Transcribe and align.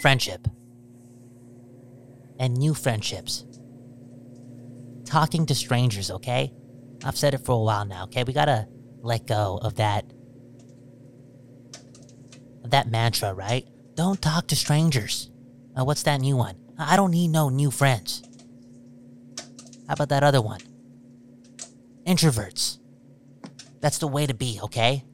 Friendship. 0.00 0.48
And 2.38 2.56
new 2.56 2.74
friendships. 2.74 3.44
Talking 5.04 5.46
to 5.46 5.54
strangers, 5.54 6.10
okay? 6.10 6.52
I've 7.04 7.16
said 7.16 7.34
it 7.34 7.44
for 7.44 7.52
a 7.52 7.58
while 7.58 7.84
now, 7.84 8.04
okay? 8.04 8.24
We 8.24 8.32
gotta 8.32 8.66
let 9.00 9.26
go 9.26 9.58
of 9.62 9.76
that 9.76 10.04
of 12.64 12.70
that 12.70 12.88
mantra, 12.88 13.32
right? 13.34 13.66
Don't 13.94 14.20
talk 14.20 14.46
to 14.48 14.56
strangers. 14.56 15.30
What's 15.74 16.02
that 16.04 16.20
new 16.20 16.36
one? 16.36 16.56
I 16.78 16.96
don't 16.96 17.10
need 17.10 17.28
no 17.28 17.48
new 17.48 17.70
friends. 17.70 18.22
How 19.86 19.94
about 19.94 20.08
that 20.10 20.22
other 20.22 20.40
one? 20.40 20.60
Introverts. 22.06 22.78
That's 23.82 23.98
the 23.98 24.06
way 24.06 24.26
to 24.26 24.32
be, 24.32 24.60
okay? 24.62 25.04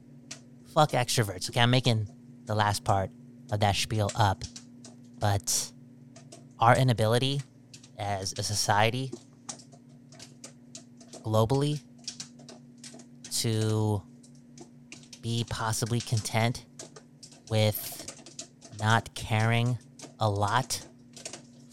Fuck 0.75 0.91
extroverts, 0.91 1.49
okay? 1.49 1.61
I'm 1.61 1.71
making 1.71 2.07
the 2.45 2.55
last 2.55 2.85
part 2.85 3.11
of 3.51 3.61
that 3.61 3.75
spiel 3.75 4.11
up. 4.15 4.45
But 5.19 5.73
our 6.61 6.77
inability 6.77 7.41
as 7.99 8.35
a 8.39 8.43
society 8.43 9.11
globally 11.23 11.81
to 13.41 14.03
be 15.23 15.47
possibly 15.49 16.01
content 16.01 16.67
with 17.51 18.05
not 18.79 19.15
caring 19.15 19.79
a 20.21 20.29
lot 20.29 20.87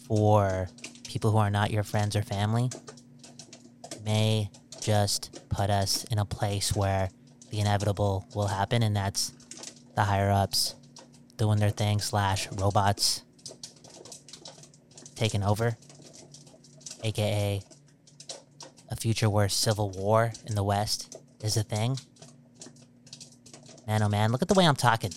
for 0.08 0.68
people 1.06 1.30
who 1.30 1.38
are 1.38 1.50
not 1.50 1.70
your 1.70 1.82
friends 1.82 2.16
or 2.16 2.22
family 2.22 2.70
may 4.02 4.50
just 4.86 5.40
put 5.48 5.68
us 5.68 6.04
in 6.12 6.18
a 6.20 6.24
place 6.24 6.72
where 6.72 7.10
the 7.50 7.58
inevitable 7.58 8.24
will 8.36 8.46
happen, 8.46 8.84
and 8.84 8.94
that's 8.94 9.32
the 9.96 10.02
higher 10.02 10.30
ups 10.30 10.76
doing 11.36 11.58
their 11.58 11.70
thing, 11.70 11.98
slash 11.98 12.46
robots 12.52 13.22
taking 15.16 15.42
over, 15.42 15.76
aka 17.02 17.60
a 18.88 18.94
future 18.94 19.28
where 19.28 19.48
civil 19.48 19.90
war 19.90 20.32
in 20.46 20.54
the 20.54 20.62
West 20.62 21.18
is 21.42 21.56
a 21.56 21.64
thing. 21.64 21.98
Man, 23.88 24.04
oh 24.04 24.08
man, 24.08 24.30
look 24.30 24.42
at 24.42 24.46
the 24.46 24.54
way 24.54 24.64
I'm 24.64 24.76
talking. 24.76 25.10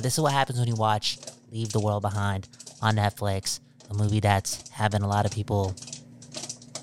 This 0.00 0.14
is 0.14 0.20
what 0.20 0.32
happens 0.32 0.58
when 0.58 0.68
you 0.68 0.76
watch 0.76 1.18
Leave 1.52 1.72
the 1.72 1.80
World 1.80 2.00
Behind 2.00 2.48
on 2.80 2.96
Netflix, 2.96 3.60
a 3.90 3.94
movie 3.94 4.20
that's 4.20 4.66
having 4.70 5.02
a 5.02 5.08
lot 5.08 5.26
of 5.26 5.32
people 5.32 5.74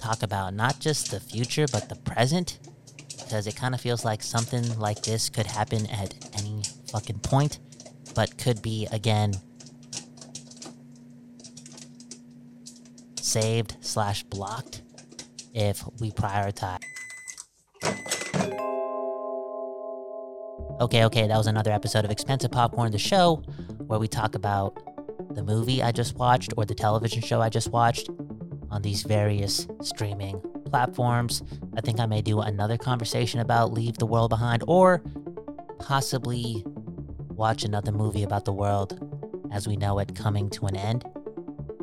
talk 0.01 0.23
about 0.23 0.53
not 0.53 0.79
just 0.79 1.11
the 1.11 1.19
future, 1.19 1.65
but 1.71 1.87
the 1.87 1.95
present. 1.95 2.59
Because 3.17 3.47
it 3.47 3.55
kind 3.55 3.73
of 3.73 3.79
feels 3.79 4.03
like 4.03 4.21
something 4.21 4.77
like 4.77 5.03
this 5.03 5.29
could 5.29 5.45
happen 5.45 5.85
at 5.87 6.13
any 6.37 6.63
fucking 6.91 7.19
point, 7.19 7.59
but 8.15 8.37
could 8.37 8.61
be, 8.61 8.87
again, 8.91 9.33
saved 13.15 13.77
slash 13.79 14.23
blocked 14.23 14.81
if 15.53 15.83
we 15.99 16.11
prioritize. 16.11 16.79
Okay, 20.81 21.05
okay, 21.05 21.27
that 21.27 21.37
was 21.37 21.47
another 21.47 21.71
episode 21.71 22.05
of 22.05 22.11
Expensive 22.11 22.51
Popcorn, 22.51 22.91
the 22.91 22.97
show 22.97 23.35
where 23.85 23.99
we 23.99 24.07
talk 24.07 24.35
about 24.35 24.75
the 25.35 25.43
movie 25.43 25.81
I 25.83 25.91
just 25.91 26.15
watched 26.15 26.53
or 26.57 26.65
the 26.65 26.73
television 26.73 27.21
show 27.21 27.39
I 27.39 27.49
just 27.49 27.71
watched 27.71 28.09
on 28.71 28.81
these 28.81 29.03
various 29.03 29.67
streaming 29.81 30.41
platforms. 30.65 31.43
I 31.75 31.81
think 31.81 31.99
I 31.99 32.05
may 32.05 32.21
do 32.21 32.39
another 32.39 32.77
conversation 32.77 33.41
about 33.41 33.73
Leave 33.73 33.97
the 33.97 34.05
World 34.05 34.29
Behind 34.29 34.63
or 34.67 35.03
possibly 35.79 36.63
watch 37.29 37.63
another 37.63 37.91
movie 37.91 38.23
about 38.23 38.45
the 38.45 38.53
world 38.53 39.07
as 39.51 39.67
we 39.67 39.75
know 39.75 39.99
it 39.99 40.15
coming 40.15 40.49
to 40.51 40.65
an 40.67 40.75
end. 40.75 41.03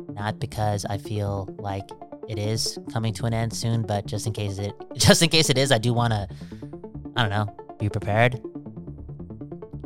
Not 0.09 0.39
because 0.39 0.85
I 0.85 0.97
feel 0.97 1.47
like 1.59 1.89
it 2.27 2.39
is 2.39 2.77
coming 2.91 3.13
to 3.13 3.25
an 3.25 3.33
end 3.33 3.53
soon, 3.53 3.83
but 3.83 4.05
just 4.05 4.25
in 4.27 4.33
case 4.33 4.57
it 4.57 4.73
just 4.95 5.21
in 5.21 5.29
case 5.29 5.49
it 5.49 5.57
is, 5.57 5.71
I 5.71 5.77
do 5.77 5.93
want 5.93 6.13
to 6.13 6.27
I 7.15 7.21
don't 7.21 7.29
know, 7.29 7.55
be 7.77 7.89
prepared. 7.89 8.41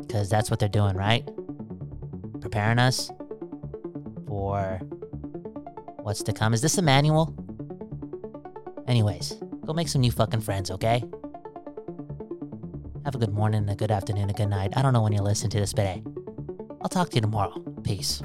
Cuz 0.08 0.28
that's 0.28 0.50
what 0.50 0.58
they're 0.58 0.68
doing, 0.68 0.96
right? 0.96 1.28
Preparing 2.40 2.78
us 2.78 3.10
for 4.26 4.80
what's 6.04 6.22
to 6.22 6.32
come. 6.34 6.52
Is 6.52 6.60
this 6.60 6.76
a 6.76 6.82
manual? 6.82 7.34
Anyways, 8.86 9.40
go 9.64 9.72
make 9.72 9.88
some 9.88 10.02
new 10.02 10.12
fucking 10.12 10.42
friends, 10.42 10.70
okay? 10.70 11.02
Have 13.06 13.14
a 13.14 13.18
good 13.18 13.32
morning, 13.32 13.66
a 13.70 13.74
good 13.74 13.90
afternoon, 13.90 14.28
a 14.28 14.34
good 14.34 14.48
night. 14.48 14.74
I 14.76 14.82
don't 14.82 14.92
know 14.92 15.02
when 15.02 15.14
you 15.14 15.22
listen 15.22 15.48
to 15.50 15.58
this, 15.58 15.72
but 15.72 15.86
hey, 15.86 16.02
I'll 16.82 16.90
talk 16.90 17.08
to 17.10 17.14
you 17.16 17.22
tomorrow. 17.22 17.58
Peace. 17.82 18.22